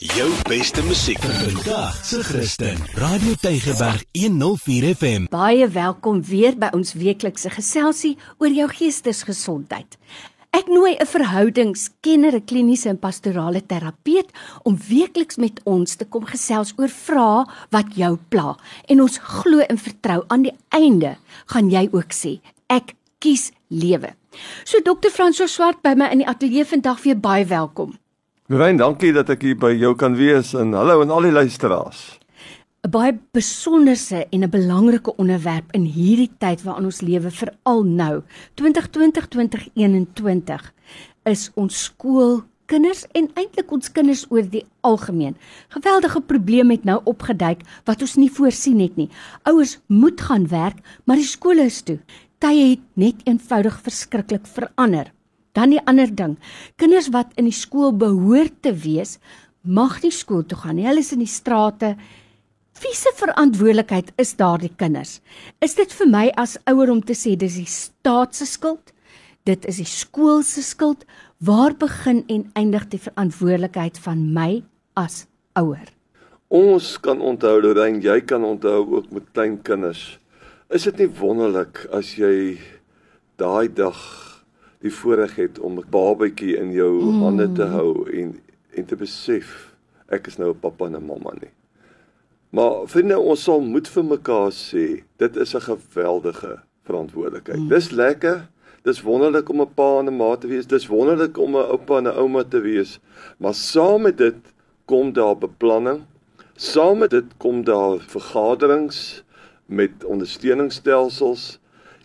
Jou 0.00 0.30
beste 0.48 0.80
musiek 0.84 1.18
vandag 1.20 2.04
se 2.04 2.22
Christen. 2.24 2.76
Radio 2.94 3.34
Tygerberg 3.40 4.04
104 4.12 4.94
FM. 4.94 5.26
Baie 5.30 5.68
welkom 5.68 6.22
weer 6.24 6.56
by 6.56 6.70
ons 6.72 6.94
weeklikse 6.96 7.52
geselsie 7.52 8.14
oor 8.40 8.48
jou 8.48 8.70
geestesgesondheid. 8.72 9.98
Ek 10.50 10.72
nooi 10.72 10.96
'n 10.96 11.06
verhoudingskenner, 11.06 12.34
'n 12.34 12.44
kliniese 12.44 12.88
en 12.88 12.98
pastorale 12.98 13.66
terapeut 13.66 14.32
om 14.62 14.78
weekliks 14.88 15.36
met 15.36 15.60
ons 15.64 15.94
te 15.94 16.04
kom 16.04 16.24
gesels 16.24 16.72
oor 16.78 16.88
vrae 16.88 17.44
wat 17.70 17.94
jou 17.94 18.16
pla. 18.28 18.56
En 18.88 19.00
ons 19.00 19.18
glo 19.18 19.58
en 19.58 19.78
vertrou 19.78 20.24
aan 20.28 20.42
die 20.42 20.56
einde 20.68 21.16
gaan 21.46 21.70
jy 21.70 21.88
ook 21.92 22.12
sê, 22.12 22.40
ek 22.66 22.94
kies 23.18 23.52
lewe. 23.68 24.14
So 24.64 24.80
dokter 24.80 25.10
François 25.10 25.52
Swart 25.52 25.82
by 25.82 25.94
my 25.94 26.08
in 26.12 26.18
die 26.18 26.28
ateljee 26.28 26.64
vandag 26.64 27.00
vir 27.00 27.16
baie 27.16 27.44
welkom. 27.44 28.01
Lorraine, 28.50 28.80
dankie 28.80 29.12
dat 29.14 29.28
ek 29.30 29.44
hier 29.46 29.54
by 29.54 29.68
jou 29.78 29.92
kan 29.94 30.16
wees 30.18 30.48
en 30.58 30.72
hallo 30.74 30.98
aan 31.04 31.12
al 31.14 31.28
die 31.28 31.30
luisteraars. 31.30 32.18
'n 32.82 32.90
Baie 32.90 33.14
besonderse 33.30 34.26
en 34.34 34.42
'n 34.42 34.50
belangrike 34.50 35.14
onderwerp 35.16 35.70
in 35.70 35.86
hierdie 35.86 36.30
tyd 36.38 36.62
waarin 36.66 36.90
ons 36.90 37.00
lewe 37.00 37.30
veral 37.30 37.84
nou, 37.84 38.22
2020-2021, 38.58 40.72
is 41.24 41.50
ons 41.54 41.84
skoolkinders 41.84 43.06
en 43.14 43.30
eintlik 43.34 43.70
ons 43.70 43.92
kinders 43.92 44.26
oor 44.28 44.42
die 44.42 44.64
algemeen. 44.80 45.36
Geweldige 45.68 46.20
probleme 46.20 46.72
het 46.72 46.84
nou 46.84 47.00
opgeduik 47.04 47.60
wat 47.84 48.00
ons 48.00 48.16
nie 48.16 48.30
voorsien 48.30 48.80
het 48.80 48.96
nie. 48.96 49.08
Ouers 49.42 49.78
moet 49.86 50.20
gaan 50.20 50.48
werk, 50.48 50.76
maar 51.04 51.16
die 51.16 51.24
skole 51.24 51.62
is 51.62 51.82
toe. 51.82 51.98
Tye 52.38 52.70
het 52.70 52.80
net 52.94 53.14
eenvoudig 53.24 53.80
verskriklik 53.80 54.46
verander. 54.46 55.12
Dan 55.52 55.74
die 55.74 55.82
ander 55.84 56.08
ding, 56.08 56.38
kinders 56.80 57.10
wat 57.12 57.34
in 57.36 57.48
die 57.48 57.56
skool 57.56 57.92
behoort 57.92 58.62
te 58.64 58.72
wees, 58.72 59.18
mag 59.62 60.00
nie 60.02 60.12
skool 60.14 60.46
toe 60.48 60.58
gaan 60.58 60.78
nie. 60.78 60.86
Hulle 60.88 61.04
is 61.04 61.12
in 61.12 61.22
die 61.22 61.30
strate. 61.30 61.94
Wie 62.82 62.94
se 62.96 63.12
verantwoordelikheid 63.18 64.14
is 64.18 64.32
daardie 64.38 64.72
kinders? 64.80 65.20
Is 65.60 65.76
dit 65.78 65.92
vir 65.92 66.08
my 66.08 66.24
as 66.40 66.56
ouer 66.70 66.90
om 66.90 67.02
te 67.04 67.14
sê 67.14 67.36
dis 67.36 67.60
die 67.60 67.68
staat 67.68 68.34
se 68.34 68.48
skuld? 68.48 68.94
Dit 69.44 69.66
is 69.68 69.78
die 69.82 69.88
skool 69.88 70.42
se 70.46 70.64
skuld. 70.64 71.04
Waar 71.42 71.76
begin 71.76 72.24
en 72.32 72.48
eindig 72.58 72.88
die 72.90 73.02
verantwoordelikheid 73.02 74.00
van 74.00 74.24
my 74.32 74.62
as 74.96 75.26
ouer? 75.58 75.84
Ons 76.52 76.96
kan 77.00 77.20
onthou, 77.20 77.58
Lorraine, 77.60 78.02
jy 78.04 78.20
kan 78.28 78.44
onthou 78.44 78.84
ook 78.98 79.12
met 79.12 79.30
klein 79.32 79.56
kinders. 79.64 80.18
Is 80.72 80.84
dit 80.88 81.04
nie 81.04 81.12
wonderlik 81.20 81.84
as 81.92 82.14
jy 82.16 82.58
daai 83.40 83.68
dag 83.72 84.00
die 84.82 84.92
voorreg 84.92 85.36
het 85.36 85.58
om 85.58 85.78
'n 85.78 85.90
babatjie 85.90 86.56
in 86.56 86.72
jou 86.72 86.92
mm. 87.02 87.22
hande 87.22 87.52
te 87.52 87.62
hou 87.62 88.10
en 88.10 88.40
en 88.74 88.84
te 88.84 88.96
besef 88.96 89.74
ek 90.08 90.26
is 90.26 90.38
nou 90.38 90.50
'n 90.50 90.60
pappa 90.60 90.86
en 90.86 90.96
'n 90.96 91.06
mamma 91.06 91.32
nie. 91.40 91.50
Maar 92.50 92.84
vriende, 92.84 93.18
ons 93.18 93.42
sal 93.42 93.60
moet 93.60 93.88
vir 93.88 94.04
mekaar 94.04 94.50
sê, 94.52 95.04
dit 95.16 95.36
is 95.36 95.54
'n 95.54 95.60
geweldige 95.60 96.60
verantwoordelikheid. 96.84 97.58
Mm. 97.58 97.68
Dis 97.68 97.90
lekker. 97.90 98.48
Dis 98.82 99.02
wonderlik 99.02 99.48
om 99.48 99.60
'n 99.60 99.74
pa 99.74 99.98
en 99.98 100.08
'n 100.08 100.16
ma 100.16 100.36
te 100.36 100.46
wees. 100.46 100.66
Dis 100.66 100.86
wonderlik 100.86 101.38
om 101.38 101.56
'n 101.56 101.70
oupa 101.70 101.98
en 101.98 102.04
'n 102.04 102.18
ouma 102.18 102.44
te 102.44 102.60
wees. 102.60 103.00
Maar 103.38 103.54
saam 103.54 104.02
met 104.02 104.18
dit 104.18 104.36
kom 104.84 105.12
daar 105.12 105.38
beplanning. 105.38 106.00
Saam 106.56 106.98
met 106.98 107.10
dit 107.10 107.24
kom 107.36 107.64
daar 107.64 107.98
vergaderings 107.98 109.24
met 109.66 110.04
ondersteuningsstelsels. 110.04 111.58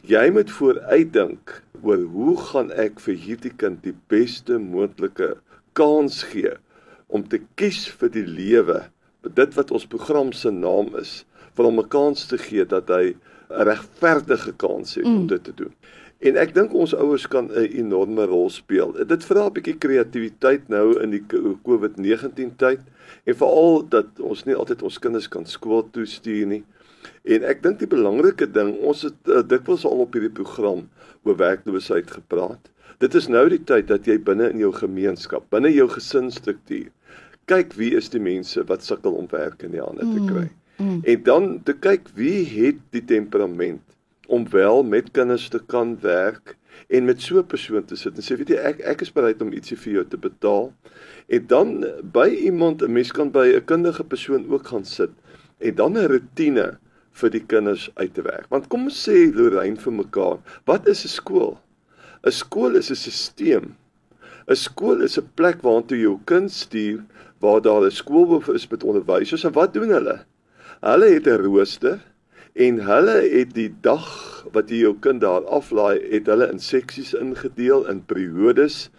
Jy 0.07 0.29
moet 0.31 0.51
vooruitdink 0.55 1.51
oor 1.83 2.03
hoe 2.13 2.33
gaan 2.39 2.69
ek 2.79 3.01
vir 3.03 3.17
hierdie 3.19 3.51
kind 3.59 3.81
die 3.83 3.95
beste 4.07 4.55
moontlike 4.55 5.33
kans 5.75 6.21
gee 6.29 6.53
om 7.11 7.25
te 7.27 7.41
kies 7.59 7.81
vir 7.99 8.13
die 8.13 8.23
lewe 8.23 8.85
dit 9.35 9.57
wat 9.57 9.73
ons 9.75 9.87
program 9.91 10.31
se 10.31 10.53
naam 10.53 10.93
is 11.01 11.25
vir 11.57 11.67
hom 11.67 11.81
'n 11.83 11.89
kans 11.91 12.23
te 12.31 12.39
gee 12.39 12.63
dat 12.63 12.87
hy 12.87 13.15
'n 13.15 13.67
regverdige 13.67 14.53
kans 14.55 14.95
het 14.95 15.03
mm. 15.03 15.17
om 15.17 15.27
dit 15.27 15.43
te 15.43 15.53
doen. 15.55 15.75
En 16.23 16.39
ek 16.39 16.53
dink 16.55 16.73
ons 16.73 16.95
ouers 16.95 17.27
kan 17.27 17.51
'n 17.51 17.67
enorme 17.75 18.25
rol 18.31 18.49
speel. 18.49 18.95
Dit 19.05 19.25
vra 19.25 19.45
'n 19.47 19.53
bietjie 19.53 19.77
kreatiwiteit 19.77 20.69
nou 20.69 21.01
in 21.03 21.09
die 21.11 21.23
COVID-19 21.67 22.55
tyd 22.55 22.79
en 23.25 23.35
veral 23.35 23.83
dat 23.89 24.07
ons 24.19 24.45
nie 24.45 24.55
altyd 24.55 24.81
ons 24.81 24.99
kinders 24.99 25.27
kan 25.27 25.45
skool 25.45 25.83
toe 25.91 26.05
stuur 26.05 26.47
nie. 26.47 26.63
En 27.23 27.43
ek 27.43 27.63
dink 27.63 27.79
die 27.79 27.89
belangrike 27.91 28.47
ding, 28.51 28.75
ons 28.79 29.03
het 29.07 29.31
uh, 29.31 29.43
dikwels 29.43 29.85
al 29.85 30.03
op 30.05 30.13
hierdie 30.15 30.33
program 30.33 30.85
oor 31.23 31.37
werkloosheid 31.39 32.11
gepraat. 32.11 32.71
Dit 33.03 33.15
is 33.15 33.27
nou 33.29 33.43
die 33.51 33.61
tyd 33.61 33.89
dat 33.91 34.07
jy 34.09 34.17
binne 34.17 34.49
in 34.53 34.61
jou 34.63 34.71
gemeenskap, 34.73 35.45
binne 35.53 35.69
jou 35.69 35.85
gesinsstruktuur, 35.91 36.89
kyk 37.47 37.75
wie 37.79 37.93
is 37.95 38.09
die 38.11 38.21
mense 38.23 38.63
wat 38.67 38.83
sukkel 38.83 39.15
om 39.15 39.27
werk 39.31 39.61
in 39.63 39.75
die 39.75 39.83
hande 39.83 40.03
te 40.03 40.21
mm, 40.21 40.31
kry. 40.31 40.47
Mm, 40.77 40.87
mm. 40.87 41.03
En 41.13 41.21
dan 41.27 41.49
te 41.67 41.75
kyk 41.77 42.09
wie 42.17 42.41
het 42.49 42.79
die 42.95 43.03
temperament 43.05 43.83
om 44.27 44.47
wel 44.51 44.83
met 44.83 45.11
kinders 45.15 45.47
te 45.49 45.61
kan 45.71 45.95
werk 46.03 46.57
en 46.87 47.05
met 47.05 47.21
so 47.21 47.39
'n 47.39 47.45
persoon 47.45 47.85
te 47.85 47.95
sit 47.95 48.15
en 48.15 48.23
sê 48.23 48.37
weet 48.37 48.49
jy 48.49 48.59
ek 48.71 48.81
ek 48.81 49.01
is 49.01 49.13
bereid 49.13 49.41
om 49.41 49.53
ietsie 49.53 49.77
vir 49.77 49.93
jou 49.93 50.05
te 50.05 50.17
betaal. 50.17 50.73
En 51.27 51.47
dan 51.47 51.85
by 52.03 52.27
iemand 52.27 52.81
'n 52.81 52.91
mens 52.91 53.11
kan 53.11 53.31
by 53.31 53.47
'n 53.55 53.65
kundige 53.65 54.03
persoon 54.03 54.49
ook 54.49 54.67
gaan 54.67 54.85
sit 54.85 55.11
en 55.59 55.75
dan 55.75 55.97
'n 55.97 56.07
rotine 56.07 56.77
vir 57.19 57.29
die 57.33 57.43
kinders 57.53 57.89
uit 57.95 58.13
te 58.13 58.21
werk. 58.21 58.47
Want 58.53 58.67
kom 58.71 58.87
ons 58.89 58.99
sê 59.07 59.27
Lorraine 59.33 59.81
vir 59.81 59.93
mekaar, 59.93 60.37
wat 60.65 60.87
is 60.87 61.03
'n 61.05 61.13
skool? 61.19 61.57
'n 62.23 62.31
Skool 62.31 62.75
is 62.75 62.89
'n 62.91 62.95
stelsel. 62.95 63.71
'n 64.47 64.55
Skool 64.55 65.01
is 65.01 65.17
'n 65.17 65.29
plek 65.35 65.61
waartoe 65.61 65.99
jou 65.99 66.19
kind 66.25 66.51
stuur 66.51 67.03
waar 67.39 67.61
daar 67.61 67.85
'n 67.85 67.91
skoolhoof 67.91 68.47
is 68.49 68.67
met 68.67 68.83
onderwysers 68.83 69.43
en 69.43 69.53
wat 69.53 69.73
doen 69.73 69.89
hulle? 69.89 70.17
Hulle 70.81 71.07
het 71.13 71.27
'n 71.27 71.41
rooster 71.45 71.99
en 72.53 72.79
hulle 72.79 73.17
het 73.37 73.53
die 73.53 73.73
dag 73.81 74.07
wat 74.53 74.69
jy 74.69 74.79
jou 74.81 74.95
kind 74.99 75.21
daar 75.21 75.45
aflaai, 75.45 75.99
het 76.11 76.25
hulle 76.25 76.49
in 76.51 76.59
seksies 76.59 77.13
ingedeel 77.13 77.87
in 77.87 78.05
periodes 78.05 78.89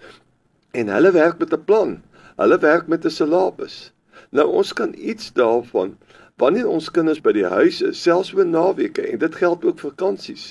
en 0.71 0.89
hulle 0.89 1.12
werk 1.12 1.39
met 1.39 1.53
'n 1.53 1.65
plan. 1.65 2.03
Hulle 2.37 2.59
werk 2.59 2.87
met 2.87 3.05
'n 3.05 3.11
syllabus. 3.11 3.93
Nou 4.31 4.47
ons 4.61 4.73
kan 4.73 4.95
iets 4.97 5.33
daarvan 5.33 5.97
wanneer 6.38 6.69
ons 6.71 6.91
kinders 6.94 7.21
by 7.22 7.32
die 7.34 7.49
huis 7.50 7.81
is, 7.82 7.99
selfs 8.03 8.31
oor 8.34 8.47
naweke 8.47 9.03
en 9.10 9.19
dit 9.19 9.38
geld 9.41 9.65
ook 9.66 9.81
vir 9.82 9.91
vakansies. 9.91 10.47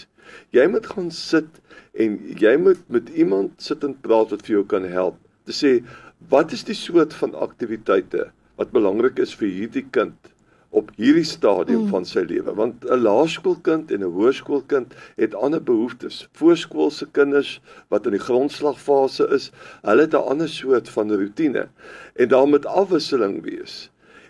Jy 0.56 0.66
moet 0.72 0.88
gaan 0.92 1.12
sit 1.16 1.62
en 1.96 2.18
jy 2.40 2.56
moet 2.60 2.82
met 2.92 3.10
iemand 3.16 3.56
sit 3.64 3.86
en 3.88 3.96
praat 4.04 4.34
wat 4.36 4.44
vir 4.46 4.60
jou 4.60 4.66
kan 4.74 4.88
help. 4.92 5.20
Te 5.48 5.56
sê, 5.56 5.78
wat 6.32 6.52
is 6.52 6.66
die 6.68 6.76
soort 6.76 7.16
van 7.16 7.36
aktiwiteite 7.48 8.28
wat 8.60 8.74
belangrik 8.76 9.22
is 9.24 9.36
vir 9.38 9.48
hierdie 9.54 9.86
kind 9.96 10.34
op 10.76 10.90
hierdie 11.00 11.26
stadium 11.26 11.86
mm. 11.86 11.92
van 11.96 12.06
sy 12.06 12.26
lewe? 12.28 12.52
Want 12.60 12.84
'n 12.84 13.02
laerskoolkind 13.08 13.92
en 13.96 14.04
'n 14.04 14.16
hoërskoolkind 14.18 14.94
het 15.16 15.36
ander 15.36 15.64
behoeftes. 15.64 16.28
Voorskoolse 16.36 17.08
kinders 17.16 17.62
wat 17.88 18.06
in 18.06 18.18
die 18.18 18.26
grondslagfase 18.28 19.30
is, 19.32 19.52
hulle 19.88 20.10
het 20.10 20.14
'n 20.14 20.28
ander 20.36 20.50
soort 20.50 20.90
van 20.90 21.16
rotine 21.16 21.70
en 22.16 22.28
daar 22.28 22.48
moet 22.48 22.66
afwisseling 22.66 23.44
wees. 23.44 23.88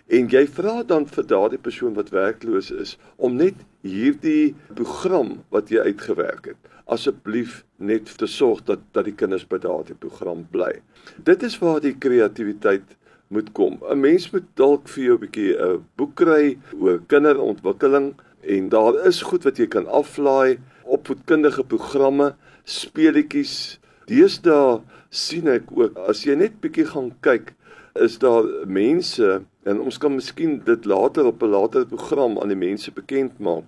En 0.08 0.28
jy 0.32 0.46
vra 0.48 0.80
dan 0.88 1.04
vir 1.04 1.26
daardie 1.28 1.60
persoon 1.60 1.92
wat 1.96 2.14
werkloos 2.14 2.70
is 2.72 2.94
om 3.16 3.34
net 3.36 3.58
hierdie 3.84 4.54
program 4.78 5.34
wat 5.52 5.68
jy 5.68 5.82
uitgewerk 5.84 6.46
het, 6.54 6.70
asseblief 6.88 7.58
net 7.76 8.08
te 8.16 8.26
sorg 8.26 8.62
dat 8.70 8.86
dat 8.96 9.04
die 9.04 9.12
kinders 9.12 9.44
by 9.50 9.60
daardie 9.60 9.96
program 10.00 10.46
bly. 10.54 10.78
Dit 11.28 11.44
is 11.44 11.58
waar 11.60 11.82
die 11.84 11.92
kreatiwiteit 11.92 12.96
moet 13.28 13.52
kom. 13.52 13.76
'n 13.84 14.00
Mens 14.00 14.30
moet 14.32 14.48
dalk 14.56 14.88
vir 14.88 15.04
jou 15.04 15.16
'n 15.18 15.24
bietjie 15.26 15.52
'n 15.60 15.84
boek 15.96 16.14
kry 16.16 16.56
oor 16.80 16.98
kinderontwikkeling 17.06 18.14
en 18.42 18.68
daar 18.68 19.06
is 19.06 19.22
goed 19.22 19.44
wat 19.44 19.58
jy 19.58 19.66
kan 19.66 19.86
aflaai, 19.86 20.58
opvoedkundige 20.84 21.64
programme, 21.64 22.34
speletjies. 22.64 23.78
Deesdae 24.06 24.80
sien 25.10 25.48
ek 25.48 25.68
ook 25.70 25.98
as 26.08 26.24
jy 26.24 26.34
net 26.34 26.60
bietjie 26.60 26.86
gaan 26.86 27.12
kyk, 27.20 27.52
is 27.98 28.18
daar 28.18 28.44
mense 28.66 29.42
en 29.62 29.80
ons 29.80 29.98
kan 29.98 30.14
miskien 30.14 30.60
dit 30.64 30.84
later 30.84 31.26
op 31.26 31.42
'n 31.42 31.50
later 31.50 31.86
program 31.86 32.38
aan 32.38 32.48
die 32.48 32.62
mense 32.68 32.92
bekend 32.92 33.38
maak. 33.38 33.64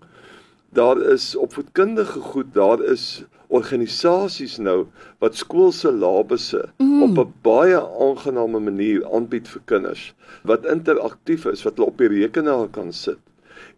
Daar 0.72 1.02
is 1.02 1.36
opvoedkundige 1.36 2.20
goed, 2.20 2.54
daar 2.54 2.82
is 2.82 3.24
organisasies 3.48 4.58
nou 4.58 4.86
wat 5.18 5.36
skoolse 5.36 5.92
labusse 5.92 6.62
mm. 6.78 7.02
op 7.02 7.18
'n 7.18 7.32
baie 7.42 7.80
aangename 8.06 8.60
manier 8.60 9.06
aanbied 9.14 9.48
vir 9.48 9.62
kinders 9.64 10.14
wat 10.42 10.66
interaktief 10.66 11.44
is 11.44 11.62
wat 11.62 11.76
hulle 11.76 11.90
op 11.90 11.98
die 11.98 12.08
rekenaar 12.08 12.68
kan 12.68 12.92
sit. 12.92 13.18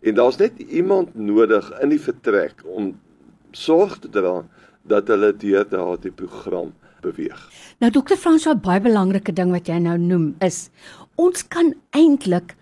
En 0.00 0.14
daar's 0.14 0.36
net 0.36 0.58
iemand 0.58 1.14
nodig 1.14 1.72
in 1.80 1.88
die 1.88 2.00
vertrek 2.00 2.62
om 2.64 2.92
sorg 3.50 3.98
te 3.98 4.08
dra 4.08 4.44
dat 4.82 5.08
hulle 5.08 5.32
deur 5.36 5.68
daardie 5.68 6.12
program 6.12 6.72
beweeg. 7.02 7.50
Nou 7.80 7.90
dokter 7.90 8.16
Frans, 8.16 8.46
'n 8.46 8.60
baie 8.60 8.80
belangrike 8.80 9.32
ding 9.32 9.50
wat 9.50 9.68
jy 9.68 9.78
nou 9.78 9.98
noem 9.98 10.34
is 10.40 10.70
ons 11.20 11.44
kan 11.48 11.72
eintlik 11.96 12.56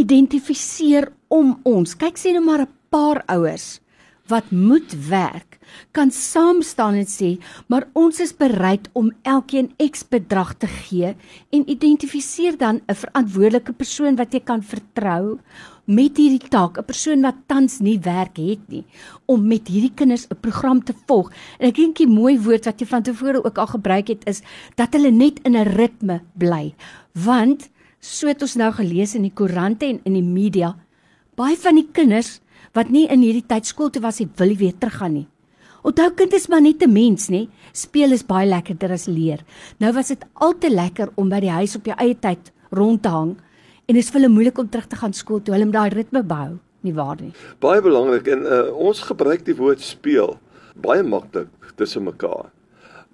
identifiseer 0.00 1.10
om 1.32 1.56
ons. 1.64 1.96
Kyk 1.96 2.18
sien 2.20 2.36
nou 2.36 2.44
maar 2.44 2.66
'n 2.66 2.72
paar 2.90 3.22
ouers 3.28 3.80
wat 4.28 4.50
moet 4.50 4.90
werk, 5.08 5.58
kan 5.92 6.10
saam 6.10 6.62
staan 6.62 6.94
en 6.94 7.06
sê, 7.06 7.38
maar 7.68 7.86
ons 7.94 8.20
is 8.20 8.32
bereid 8.34 8.88
om 8.92 9.12
elkeen 9.22 9.70
X 9.78 10.02
bedrag 10.08 10.54
te 10.58 10.66
gee 10.66 11.14
en 11.50 11.70
identifiseer 11.70 12.56
dan 12.58 12.80
'n 12.88 12.94
verantwoordelike 12.94 13.72
persoon 13.72 14.16
wat 14.16 14.32
jy 14.32 14.40
kan 14.40 14.62
vertrou 14.62 15.38
met 15.86 16.18
hierdie 16.18 16.48
taak, 16.50 16.78
'n 16.78 16.84
persoon 16.84 17.22
wat 17.22 17.46
tans 17.46 17.78
nie 17.78 17.98
werk 17.98 18.36
het 18.36 18.68
nie, 18.68 18.84
om 19.26 19.46
met 19.46 19.68
hierdie 19.68 19.94
kinders 19.94 20.26
'n 20.26 20.40
program 20.40 20.82
te 20.84 20.94
volg. 21.06 21.30
En 21.58 21.68
ek 21.68 21.76
dink 21.76 21.96
die 21.96 22.06
mooi 22.06 22.38
woord 22.38 22.64
wat 22.64 22.80
jy 22.80 22.86
van 22.86 23.02
tevore 23.02 23.44
ook 23.44 23.58
al 23.58 23.66
gebruik 23.66 24.08
het 24.08 24.26
is 24.26 24.42
dat 24.74 24.92
hulle 24.92 25.10
net 25.10 25.40
in 25.44 25.56
'n 25.56 25.76
ritme 25.76 26.22
bly. 26.34 26.74
Want 27.12 27.70
so 28.00 28.26
het 28.26 28.42
ons 28.42 28.56
nou 28.56 28.72
gelees 28.72 29.14
in 29.14 29.22
die 29.22 29.32
koerante 29.34 29.86
en 29.86 30.00
in 30.04 30.12
die 30.12 30.22
media, 30.22 30.76
baie 31.34 31.56
van 31.56 31.74
die 31.74 31.88
kinders 31.92 32.40
wat 32.72 32.90
nie 32.90 33.06
in 33.08 33.22
hierdie 33.22 33.46
tyd 33.46 33.66
skool 33.66 33.90
toe 33.90 34.02
was, 34.02 34.18
wil 34.36 34.48
nie 34.48 34.56
weer 34.56 34.78
teruggaan 34.78 35.12
nie. 35.12 35.28
Onthou 35.82 36.10
kind 36.10 36.32
is 36.32 36.48
maar 36.48 36.62
net 36.62 36.82
'n 36.82 36.92
mens, 36.92 37.28
nê? 37.28 37.48
Speel 37.72 38.12
is 38.12 38.26
baie 38.26 38.48
lekkerder 38.48 38.92
as 38.92 39.06
leer. 39.06 39.44
Nou 39.78 39.92
was 39.92 40.08
dit 40.08 40.24
al 40.34 40.58
te 40.58 40.70
lekker 40.70 41.12
om 41.14 41.28
by 41.28 41.40
die 41.40 41.50
huis 41.50 41.76
op 41.76 41.84
jou 41.84 41.96
eie 41.96 42.18
tyd 42.18 42.52
rond 42.70 43.02
te 43.02 43.08
hang 43.08 43.36
en 43.86 43.94
dit 43.94 44.02
is 44.02 44.10
vir 44.10 44.20
hulle 44.20 44.32
moeilik 44.34 44.58
om 44.58 44.68
terug 44.70 44.88
te 44.90 44.98
gaan 44.98 45.14
skool 45.14 45.42
toe. 45.42 45.54
Hulle 45.54 45.68
moet 45.68 45.78
daai 45.78 45.94
ritme 45.94 46.22
behou, 46.26 46.56
nie 46.86 46.94
waar 46.96 47.20
nie? 47.20 47.30
Baie 47.62 47.82
belangrik 47.82 48.26
en 48.34 48.42
uh, 48.42 48.64
ons 48.74 49.04
gebruik 49.06 49.46
die 49.46 49.56
woord 49.58 49.82
speel 49.84 50.36
baie 50.82 51.04
maklik 51.06 51.70
tussen 51.78 52.04
mekaar. 52.04 52.50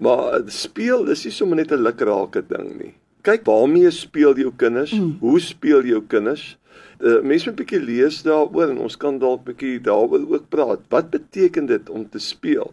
Maar 0.02 0.40
uh, 0.40 0.42
speel 0.50 1.10
is 1.12 1.26
nie 1.26 1.34
sommer 1.34 1.60
net 1.60 1.72
'n 1.72 1.84
lukrake 1.84 2.42
ding 2.48 2.72
nie. 2.78 2.94
Kyk 3.22 3.44
waarmee 3.46 3.90
speel 3.90 4.34
jou 4.34 4.52
kinders? 4.56 4.92
Mm. 4.92 5.16
Hoe 5.20 5.40
speel 5.40 5.84
jou 5.86 6.00
kinders? 6.08 6.56
Uh, 6.98 7.20
mense 7.22 7.46
moet 7.46 7.60
'n 7.60 7.62
bietjie 7.62 7.84
lees 7.84 8.22
daaroor 8.22 8.70
en 8.70 8.78
ons 8.78 8.96
kan 8.96 9.18
dalk 9.18 9.44
'n 9.44 9.52
bietjie 9.52 9.80
daaroor 9.80 10.24
ook 10.26 10.48
praat. 10.48 10.80
Wat 10.88 11.10
beteken 11.10 11.66
dit 11.66 11.90
om 11.90 12.08
te 12.08 12.18
speel? 12.18 12.72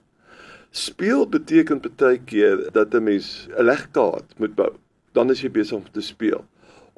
Speel 0.72 1.28
beteken 1.28 1.82
baie 1.98 2.20
keer 2.26 2.70
dat 2.72 2.96
'n 2.96 3.04
mens 3.04 3.48
'n 3.58 3.64
legkaart 3.64 4.40
moet 4.40 4.56
bou. 4.56 4.72
Dan 5.14 5.30
is 5.30 5.42
jy 5.42 5.52
besig 5.52 5.78
om 5.78 5.84
te 5.92 6.02
speel 6.02 6.46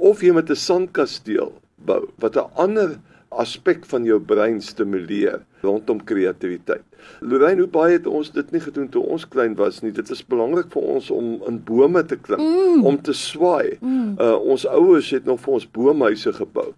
of 0.01 0.21
jy 0.25 0.33
met 0.33 0.49
'n 0.49 0.55
sandkasteel 0.55 1.53
bou 1.85 2.03
wat 2.17 2.35
'n 2.35 2.49
ander 2.55 2.99
aspek 3.29 3.85
van 3.85 4.03
jou 4.03 4.19
brein 4.19 4.61
stimuleer 4.61 5.41
rondom 5.61 6.01
kreatiwiteit. 6.03 6.83
Lorraine, 7.19 7.61
hoe 7.61 7.69
baie 7.71 7.93
het 7.93 8.07
ons 8.07 8.31
dit 8.31 8.51
nie 8.51 8.61
gedoen 8.61 8.89
toe 8.89 9.03
ons 9.03 9.27
klein 9.27 9.55
was 9.55 9.79
nie. 9.81 9.91
Dit 9.91 10.09
is 10.09 10.23
belangrik 10.25 10.71
vir 10.73 10.81
ons 10.81 11.11
om 11.11 11.37
in 11.47 11.61
bome 11.63 12.03
te 12.05 12.17
klim, 12.17 12.41
mm. 12.41 12.83
om 12.85 12.99
te 13.01 13.13
swaai. 13.13 13.77
Mm. 13.79 14.17
Uh 14.19 14.35
ons 14.35 14.65
ouers 14.67 15.09
het 15.15 15.25
nog 15.25 15.39
vir 15.45 15.53
ons 15.53 15.71
boomhuise 15.71 16.33
gebou. 16.33 16.73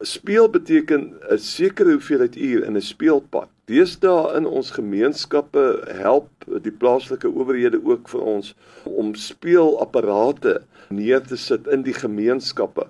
Speel 0.00 0.48
beteken 0.48 1.14
'n 1.30 1.38
sekere 1.38 1.98
hoeveelheid 1.98 2.36
uur 2.36 2.64
in 2.64 2.76
'n 2.76 2.80
speelpad. 2.80 3.48
Deesdae 3.68 4.32
in 4.38 4.46
ons 4.48 4.70
gemeenskappe 4.72 5.62
help 6.00 6.46
die 6.64 6.72
plaaslike 6.72 7.28
owerhede 7.28 7.80
ook 7.84 8.08
vir 8.08 8.22
ons 8.24 8.54
om 8.88 9.10
speelapparate 9.12 10.54
neer 10.88 11.20
te 11.20 11.36
sit 11.36 11.66
in 11.68 11.82
die 11.84 11.92
gemeenskappe. 11.92 12.86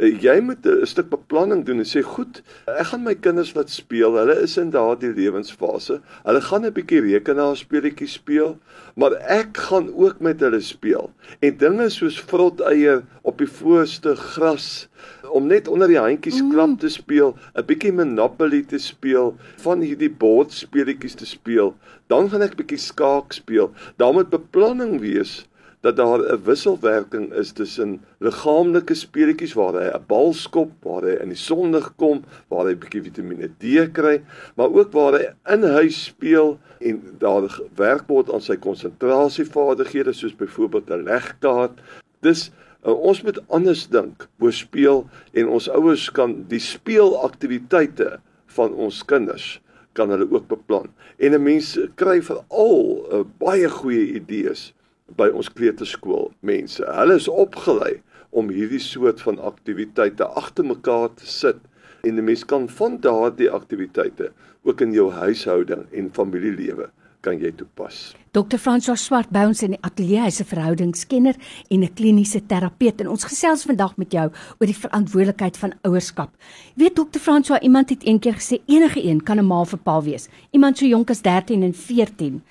Uh, 0.00 0.08
jy 0.24 0.38
moet 0.40 0.64
'n 0.64 0.86
stuk 0.88 1.10
beplanning 1.10 1.66
doen 1.68 1.84
en 1.84 1.88
sê 1.88 2.00
goed, 2.00 2.40
ek 2.66 2.86
gaan 2.92 3.04
my 3.04 3.14
kinders 3.14 3.52
laat 3.54 3.70
speel. 3.70 4.16
Hulle 4.16 4.38
is 4.40 4.56
in 4.56 4.70
daardie 4.72 5.12
lewensfase. 5.12 6.00
Hulle 6.24 6.40
gaan 6.40 6.64
'n 6.64 6.72
bietjie 6.72 7.04
rekenaarspeletjies 7.04 8.16
speel, 8.16 8.56
maar 8.96 9.12
ek 9.28 9.56
gaan 9.68 9.92
ook 9.92 10.20
met 10.20 10.40
hulle 10.40 10.60
speel. 10.60 11.10
En 11.40 11.56
dinge 11.56 11.90
soos 11.90 12.20
vrot 12.20 12.60
eier 12.60 13.04
op 13.22 13.38
die 13.38 13.52
voorste 13.60 14.16
gras 14.16 14.88
om 15.32 15.46
net 15.50 15.68
onder 15.68 15.88
die 15.88 15.98
handjies 15.98 16.40
mm. 16.42 16.50
klap 16.52 16.78
te 16.80 16.90
speel, 16.92 17.34
'n 17.56 17.66
bietjie 17.66 17.92
Monopoly 17.92 18.62
te 18.68 18.78
speel, 18.78 19.34
van 19.64 19.80
hierdie 19.80 20.10
bordspeletjies 20.10 21.14
te 21.14 21.26
speel, 21.26 21.74
dan 22.12 22.28
gaan 22.30 22.42
ek 22.42 22.58
bietjie 22.60 22.78
skaak 22.78 23.32
speel. 23.32 23.72
Daar 23.96 24.12
moet 24.12 24.30
beplanning 24.30 25.00
wees 25.00 25.42
dat 25.82 25.96
daar 25.96 26.20
'n 26.20 26.44
wisselwerking 26.44 27.32
is 27.32 27.52
tussen 27.52 28.00
liggaamlike 28.18 28.94
speletjies 28.94 29.52
waar 29.52 29.74
hy 29.74 29.88
'n 29.90 30.04
bal 30.06 30.32
skop, 30.32 30.70
waar 30.82 31.02
hy 31.02 31.14
in 31.22 31.28
die 31.28 31.42
sonlig 31.50 31.92
kom, 31.96 32.24
waar 32.48 32.66
hy 32.66 32.72
'n 32.72 32.78
bietjie 32.78 33.02
Vitamiene 33.02 33.50
D 33.58 33.92
kry, 33.92 34.22
maar 34.56 34.70
ook 34.70 34.92
waar 34.92 35.12
hy 35.12 35.24
in 35.54 35.62
huis 35.62 36.04
speel 36.04 36.58
en 36.80 37.02
daar 37.18 37.60
werk 37.74 38.06
word 38.06 38.32
aan 38.32 38.40
sy 38.40 38.56
konsentrasievaardighede 38.56 40.12
soos 40.12 40.36
byvoorbeeld 40.36 40.90
'n 40.90 41.04
legkaart. 41.04 41.80
Dis 42.20 42.50
uh, 42.86 42.92
ons 42.92 43.22
moet 43.22 43.38
anders 43.48 43.86
dink 43.88 44.28
oor 44.38 44.52
speel 44.52 45.04
en 45.32 45.48
ons 45.48 45.68
ouers 45.68 46.10
kan 46.10 46.36
die 46.50 46.62
speelaktiwiteite 46.62 48.18
van 48.56 48.74
ons 48.74 49.02
kinders 49.08 49.60
kan 49.96 50.12
hulle 50.12 50.28
ook 50.30 50.48
beplan. 50.48 50.88
En 51.18 51.34
'n 51.34 51.42
mens 51.42 51.78
kry 51.94 52.22
veral 52.22 52.78
uh, 53.12 53.24
baie 53.38 53.68
goeie 53.68 54.14
idees 54.16 54.72
by 55.16 55.28
ons 55.28 55.52
kleuterskool 55.52 56.32
mense. 56.40 56.84
Hulle 56.84 57.14
is 57.20 57.28
opgelei 57.28 58.00
om 58.30 58.48
hierdie 58.48 58.80
soort 58.80 59.20
van 59.20 59.38
aktiwiteite 59.38 60.24
agter 60.24 60.64
mekaar 60.64 61.10
te 61.14 61.26
sit 61.26 61.60
en 62.02 62.16
'n 62.16 62.24
mens 62.24 62.44
kan 62.44 62.68
van 62.68 63.00
daardie 63.00 63.50
aktiwiteite 63.50 64.32
ook 64.62 64.80
in 64.80 64.92
jou 64.92 65.10
huishouding 65.12 65.86
en 65.92 66.10
familielewe 66.12 66.88
kan 67.22 67.38
jy 67.38 67.52
toepas. 67.56 68.12
Dr. 68.32 68.58
François 68.58 68.98
Swart 68.98 69.30
by 69.32 69.44
ons 69.46 69.62
in 69.62 69.74
die 69.76 69.82
ateljee, 69.84 70.22
hy's 70.24 70.40
'n 70.40 70.48
verhoudingskenner 70.48 71.36
en 71.70 71.82
'n 71.82 71.94
kliniese 71.94 72.40
terapeut 72.46 73.00
en 73.00 73.08
ons 73.08 73.24
gesels 73.24 73.64
vandag 73.64 73.96
met 73.96 74.12
jou 74.12 74.30
oor 74.58 74.66
die 74.66 74.82
verantwoordelikheid 74.84 75.56
van 75.56 75.74
ouerskap. 75.84 76.30
Jy 76.74 76.84
weet 76.84 76.96
Dr. 76.96 77.18
François, 77.18 77.62
iemand 77.62 77.90
het 77.90 78.02
eendag 78.02 78.36
gesê 78.40 78.60
enige 78.66 79.04
een 79.04 79.22
kan 79.22 79.38
'n 79.38 79.46
ma 79.46 79.62
'n 79.62 79.78
pa 79.78 80.02
wees. 80.02 80.28
Iemand 80.50 80.78
so 80.78 80.86
jonk 80.86 81.10
as 81.10 81.22
13 81.22 81.62
en 81.62 81.74
14 81.74 82.42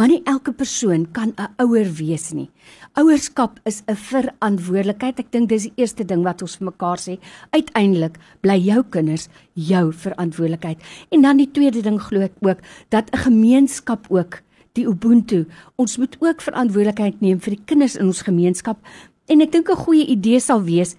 Maar 0.00 0.08
nie 0.08 0.22
elke 0.24 0.52
persoon 0.56 1.02
kan 1.12 1.34
'n 1.36 1.52
ouer 1.60 1.88
wees 1.92 2.32
nie. 2.32 2.48
Ouerskap 2.96 3.60
is 3.64 3.82
'n 3.86 3.96
verantwoordelikheid. 3.96 5.18
Ek 5.18 5.30
dink 5.30 5.48
dis 5.48 5.62
die 5.62 5.72
eerste 5.76 6.04
ding 6.04 6.22
wat 6.22 6.42
ons 6.42 6.56
vir 6.56 6.64
mekaar 6.64 6.96
sê. 6.96 7.18
Uiteindelik 7.50 8.16
bly 8.40 8.56
jou 8.56 8.82
kinders 8.90 9.28
jou 9.52 9.92
verantwoordelikheid. 9.92 10.78
En 11.10 11.20
dan 11.22 11.36
die 11.36 11.50
tweede 11.50 11.82
ding 11.82 12.00
glo 12.00 12.20
ek 12.20 12.32
ook 12.40 12.58
dat 12.88 13.10
'n 13.12 13.18
gemeenskap 13.18 14.06
ook 14.08 14.42
die 14.72 14.86
ubuntu. 14.86 15.46
Ons 15.76 15.98
moet 15.98 16.16
ook 16.20 16.40
verantwoordelikheid 16.40 17.20
neem 17.20 17.40
vir 17.40 17.54
die 17.56 17.64
kinders 17.64 17.96
in 17.96 18.06
ons 18.06 18.22
gemeenskap. 18.22 18.78
En 19.26 19.40
ek 19.40 19.52
dink 19.52 19.68
'n 19.68 19.76
goeie 19.76 20.06
idee 20.06 20.40
sal 20.40 20.62
wees 20.62 20.96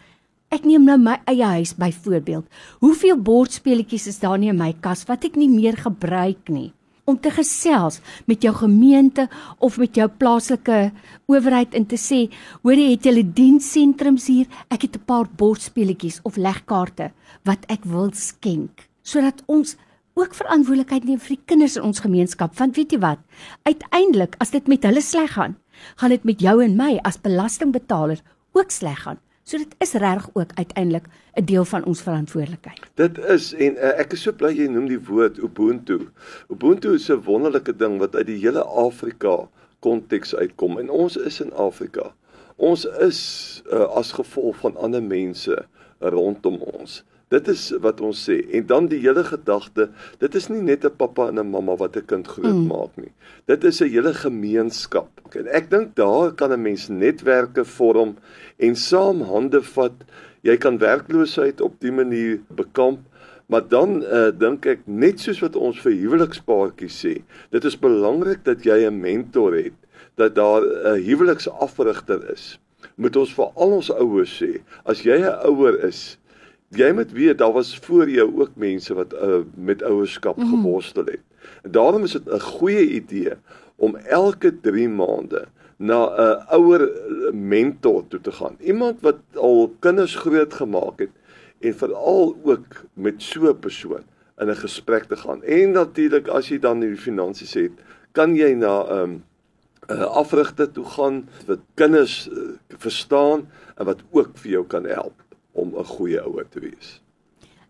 Ek 0.52 0.66
neem 0.66 0.84
nou 0.84 0.98
my 0.98 1.22
eie 1.26 1.46
huis 1.46 1.76
byvoorbeeld. 1.76 2.46
Hoeveel 2.80 3.18
bordspeletjies 3.18 4.08
is 4.08 4.20
daar 4.20 4.38
nie 4.38 4.50
in 4.50 4.58
my 4.58 4.74
kas 4.82 5.06
wat 5.06 5.24
ek 5.24 5.36
nie 5.36 5.50
meer 5.50 5.78
gebruik 5.78 6.50
nie? 6.50 6.74
Om 7.12 7.20
te 7.20 7.32
gesels 7.36 8.00
met 8.26 8.44
jou 8.44 8.54
gemeente 8.56 9.28
of 9.60 9.78
met 9.82 9.96
jou 9.96 10.08
plaaslike 10.08 10.92
owerheid 11.32 11.76
en 11.78 11.86
te 11.86 12.00
sê, 12.00 12.26
hoor 12.64 12.80
jy 12.80 12.92
het 12.94 13.08
julle 13.08 13.24
dienssentrums 13.24 14.28
hier, 14.32 14.48
ek 14.70 14.88
het 14.88 14.96
'n 14.96 15.06
paar 15.06 15.28
bordspeletjies 15.28 16.22
of 16.24 16.38
legkaarte 16.38 17.12
wat 17.44 17.66
ek 17.68 17.84
wil 17.86 18.12
skenk 18.14 18.88
sodat 19.04 19.42
ons 19.48 19.76
ook 20.14 20.36
verantwoordelikheid 20.36 21.06
neem 21.08 21.20
vir 21.20 21.36
die 21.36 21.46
kinders 21.46 21.78
in 21.80 21.88
ons 21.88 22.04
gemeenskap. 22.04 22.56
Want 22.60 22.76
weet 22.76 22.92
jy 22.92 23.00
wat? 23.00 23.20
Uiteindelik 23.64 24.36
as 24.44 24.52
dit 24.52 24.68
met 24.68 24.84
hulle 24.84 25.02
sleg 25.02 25.34
gaan 25.34 25.58
gaan 25.96 26.10
dit 26.10 26.24
met 26.24 26.42
jou 26.42 26.64
en 26.64 26.76
my 26.78 27.00
as 27.08 27.18
belastingbetaler 27.22 28.22
ook 28.54 28.72
sleg 28.72 29.00
gaan 29.02 29.18
So 29.44 29.58
dit 29.58 29.76
is 29.78 29.94
reg 29.94 30.30
ook 30.34 30.52
uiteindelik 30.54 31.06
'n 31.34 31.46
deel 31.46 31.66
van 31.66 31.84
ons 31.84 32.02
verantwoordelikheid. 32.02 32.82
Dit 32.94 33.18
is 33.18 33.54
en 33.54 33.76
uh, 33.76 34.00
ek 34.00 34.14
is 34.14 34.22
so 34.22 34.32
bly 34.32 34.54
jy 34.54 34.68
noem 34.68 34.88
die 34.88 35.02
woord 35.02 35.38
ubuntu. 35.38 36.10
Ubuntu 36.48 36.94
is 36.94 37.10
'n 37.10 37.24
wonderlike 37.24 37.76
ding 37.76 37.98
wat 37.98 38.16
uit 38.16 38.26
die 38.26 38.40
hele 38.40 38.64
Afrika 38.64 39.50
konteks 39.80 40.36
uitkom 40.36 40.78
en 40.80 40.90
ons 40.90 41.18
is 41.18 41.42
in 41.42 41.54
Afrika. 41.54 42.14
Ons 42.56 42.86
is 42.86 43.20
uh, 43.74 43.90
as 43.98 44.12
gevolg 44.12 44.58
van 44.62 44.78
ander 44.78 45.04
mense 45.04 45.66
rondom 46.00 46.62
ons. 46.62 47.04
Dit 47.32 47.48
is 47.48 47.70
wat 47.80 48.02
ons 48.04 48.20
sê. 48.28 48.42
En 48.58 48.66
dan 48.68 48.88
die 48.92 49.00
hele 49.00 49.24
gedagte, 49.24 49.88
dit 50.20 50.34
is 50.36 50.50
nie 50.52 50.62
net 50.62 50.86
'n 50.86 50.96
pappa 50.98 51.30
en 51.30 51.40
'n 51.40 51.50
mamma 51.50 51.76
wat 51.80 51.96
'n 51.96 52.06
kind 52.06 52.28
grootmaak 52.28 52.92
mm. 52.96 53.04
nie. 53.04 53.14
Dit 53.48 53.64
is 53.64 53.80
'n 53.82 53.88
hele 53.88 54.14
gemeenskap. 54.14 55.10
En 55.32 55.48
ek 55.48 55.70
dink 55.70 55.96
daar 55.96 56.34
kan 56.36 56.52
'n 56.52 56.62
mens 56.62 56.90
netwerke 56.90 57.64
vorm 57.66 58.18
en 58.62 58.76
saam 58.78 59.22
hande 59.28 59.62
vat. 59.74 60.04
Jy 60.46 60.58
kan 60.58 60.80
werkloosheid 60.82 61.62
op 61.62 61.80
dié 61.82 61.94
manier 61.94 62.40
bekamp. 62.58 63.02
Maar 63.52 63.68
dan 63.68 63.98
uh, 64.04 64.30
dink 64.32 64.66
ek 64.66 64.86
net 64.88 65.20
soos 65.20 65.42
wat 65.44 65.58
ons 65.60 65.80
vir 65.84 65.92
huwelikspaartjies 65.92 67.00
sê, 67.04 67.18
dit 67.52 67.66
is 67.68 67.76
belangrik 67.76 68.46
dat 68.48 68.64
jy 68.64 68.78
'n 68.88 69.02
mentor 69.04 69.58
het, 69.58 69.76
dat 70.16 70.38
daar 70.40 70.64
'n 70.64 71.04
huweliksafrigter 71.04 72.24
is. 72.32 72.60
Moet 72.96 73.16
ons 73.20 73.34
vir 73.34 73.52
al 73.56 73.76
ons 73.82 73.92
ouers 73.92 74.32
sê, 74.40 74.64
as 74.86 75.04
jy 75.04 75.20
'n 75.20 75.36
ouer 75.52 75.84
is, 75.84 76.18
jy 76.72 76.94
moet 76.96 77.12
weet 77.12 77.38
daar 77.44 77.52
was 77.52 77.76
voor 77.76 78.10
jou 78.10 78.30
ook 78.40 78.56
mense 78.56 78.94
wat 78.94 79.14
uh, 79.14 79.44
met 79.56 79.84
ouerskap 79.84 80.38
mm. 80.38 80.48
geworstel 80.50 81.06
het. 81.06 81.24
En 81.64 81.72
daarom 81.72 82.04
is 82.04 82.16
dit 82.16 82.32
'n 82.32 82.40
goeie 82.40 82.88
idee 82.88 83.36
om 83.76 83.96
elke 83.96 84.60
3 84.62 84.90
maande 84.90 85.48
na 85.78 86.00
'n 86.08 86.56
ouer 86.56 86.90
mentor 87.34 88.08
toe 88.08 88.22
te 88.22 88.32
gaan. 88.32 88.56
Iemand 88.60 89.02
wat 89.02 89.20
al 89.36 89.76
kinders 89.80 90.16
groot 90.16 90.54
gemaak 90.54 91.00
het 91.00 91.12
en 91.60 91.76
veral 91.76 92.36
ook 92.44 92.86
met 92.94 93.22
so 93.22 93.50
'n 93.50 93.60
persoon 93.60 94.04
in 94.38 94.50
'n 94.50 94.56
gesprek 94.56 95.04
te 95.04 95.16
gaan. 95.16 95.44
En 95.44 95.72
natuurlik 95.72 96.28
as 96.28 96.50
jy 96.50 96.60
dan 96.60 96.80
die 96.80 96.98
finansies 96.98 97.54
het, 97.54 97.72
kan 98.12 98.36
jy 98.36 98.54
na 98.54 98.84
'n 98.84 98.98
um, 98.98 99.24
uh, 99.90 100.02
afrigter 100.02 100.72
toe 100.72 100.86
gaan 100.86 101.30
wat 101.46 101.60
kinders 101.74 102.28
uh, 102.28 102.40
verstaan 102.68 103.50
en 103.76 103.86
wat 103.86 104.02
ook 104.12 104.38
vir 104.38 104.52
jou 104.52 104.66
kan 104.66 104.86
help 104.86 105.24
om 105.52 105.74
'n 105.78 105.84
goeie 105.84 106.22
ouer 106.22 106.46
te 106.50 106.60
wees. 106.60 107.02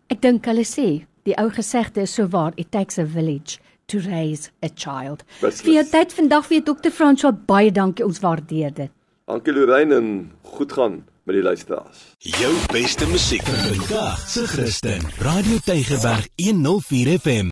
Ek 0.07 0.21
dink 0.21 0.45
hulle 0.45 0.65
sê 0.65 1.05
die 1.23 1.37
ou 1.37 1.49
gesegde 1.49 2.01
is 2.01 2.13
so 2.13 2.27
waar, 2.27 2.51
it 2.55 2.71
takes 2.71 2.97
a 2.97 3.05
village 3.05 3.59
to 3.85 3.99
raise 3.99 4.49
a 4.63 4.69
child. 4.75 5.23
Beslis. 5.41 5.61
Vir 5.61 5.73
jou 5.73 5.85
tyd 5.91 6.13
vandag 6.13 6.45
vir 6.45 6.63
Dr. 6.63 6.89
François 6.89 7.35
baie 7.45 7.71
dankie, 7.71 8.05
ons 8.05 8.19
waardeer 8.19 8.73
dit. 8.73 8.91
Dankie 9.31 9.53
Lorraine 9.53 9.95
en 9.95 10.31
goed 10.41 10.73
gaan 10.73 11.05
met 11.23 11.35
die 11.35 11.43
luisteraars. 11.43 11.97
Jou 12.17 12.53
beste 12.71 13.07
musiek 13.07 13.47
vandag 13.47 14.27
se 14.27 14.47
Christen. 14.47 15.07
Radio 15.19 15.57
Tygerberg 15.63 16.27
104 16.35 17.19
FM. 17.19 17.51